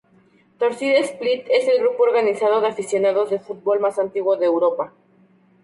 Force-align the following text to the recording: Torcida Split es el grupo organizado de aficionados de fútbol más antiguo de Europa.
Torcida 0.57 0.97
Split 0.97 1.45
es 1.51 1.67
el 1.67 1.77
grupo 1.83 2.01
organizado 2.01 2.59
de 2.59 2.69
aficionados 2.69 3.29
de 3.29 3.37
fútbol 3.37 3.79
más 3.79 3.99
antiguo 3.99 4.35
de 4.35 4.47
Europa. 4.47 4.93